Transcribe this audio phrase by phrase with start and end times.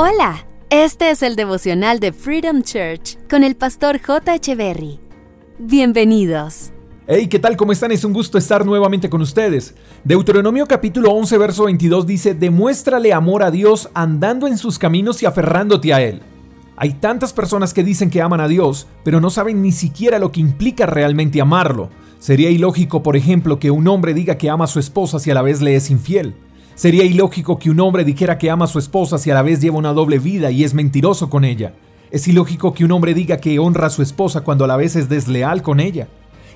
[0.00, 4.38] Hola, este es el devocional de Freedom Church con el pastor J.
[4.54, 5.00] Berry.
[5.58, 6.70] Bienvenidos.
[7.08, 7.56] Hey, ¿qué tal?
[7.56, 7.90] ¿Cómo están?
[7.90, 9.74] Es un gusto estar nuevamente con ustedes.
[10.04, 15.26] Deuteronomio capítulo 11, verso 22 dice, Demuéstrale amor a Dios andando en sus caminos y
[15.26, 16.22] aferrándote a Él.
[16.76, 20.30] Hay tantas personas que dicen que aman a Dios, pero no saben ni siquiera lo
[20.30, 21.90] que implica realmente amarlo.
[22.20, 25.34] Sería ilógico, por ejemplo, que un hombre diga que ama a su esposa si a
[25.34, 26.36] la vez le es infiel.
[26.78, 29.60] Sería ilógico que un hombre dijera que ama a su esposa si a la vez
[29.60, 31.72] lleva una doble vida y es mentiroso con ella.
[32.12, 34.94] Es ilógico que un hombre diga que honra a su esposa cuando a la vez
[34.94, 36.06] es desleal con ella.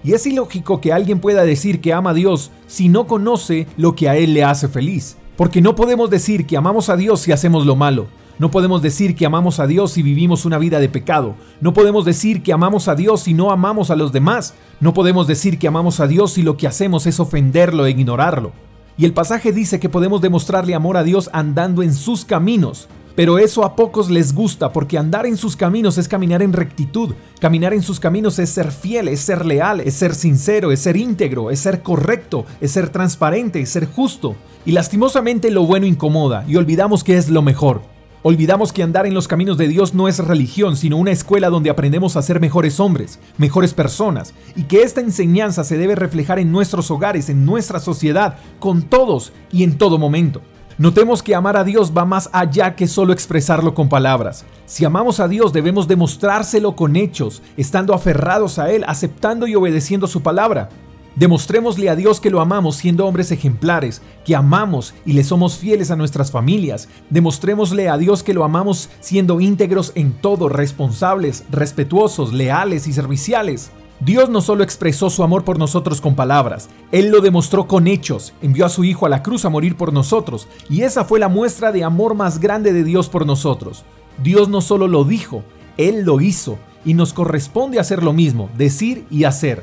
[0.04, 3.96] Y es ilógico que alguien pueda decir que ama a Dios si no conoce lo
[3.96, 5.16] que a Él le hace feliz.
[5.36, 8.06] Porque no podemos decir que amamos a Dios si hacemos lo malo.
[8.38, 11.34] No podemos decir que amamos a Dios si vivimos una vida de pecado.
[11.60, 14.54] No podemos decir que amamos a Dios si no amamos a los demás.
[14.78, 18.52] No podemos decir que amamos a Dios si lo que hacemos es ofenderlo e ignorarlo.
[18.96, 22.88] Y el pasaje dice que podemos demostrarle amor a Dios andando en sus caminos.
[23.14, 27.14] Pero eso a pocos les gusta porque andar en sus caminos es caminar en rectitud.
[27.40, 30.96] Caminar en sus caminos es ser fiel, es ser leal, es ser sincero, es ser
[30.96, 34.34] íntegro, es ser correcto, es ser transparente, es ser justo.
[34.64, 37.91] Y lastimosamente lo bueno incomoda y olvidamos que es lo mejor.
[38.24, 41.70] Olvidamos que andar en los caminos de Dios no es religión, sino una escuela donde
[41.70, 46.52] aprendemos a ser mejores hombres, mejores personas, y que esta enseñanza se debe reflejar en
[46.52, 50.40] nuestros hogares, en nuestra sociedad, con todos y en todo momento.
[50.78, 54.44] Notemos que amar a Dios va más allá que solo expresarlo con palabras.
[54.66, 60.06] Si amamos a Dios debemos demostrárselo con hechos, estando aferrados a Él, aceptando y obedeciendo
[60.06, 60.68] su palabra.
[61.14, 65.90] Demostrémosle a Dios que lo amamos siendo hombres ejemplares, que amamos y le somos fieles
[65.90, 66.88] a nuestras familias.
[67.10, 73.70] Demostrémosle a Dios que lo amamos siendo íntegros en todo, responsables, respetuosos, leales y serviciales.
[74.00, 78.32] Dios no solo expresó su amor por nosotros con palabras, Él lo demostró con hechos,
[78.42, 81.28] envió a su Hijo a la cruz a morir por nosotros, y esa fue la
[81.28, 83.84] muestra de amor más grande de Dios por nosotros.
[84.20, 85.44] Dios no solo lo dijo,
[85.76, 89.62] Él lo hizo, y nos corresponde hacer lo mismo, decir y hacer.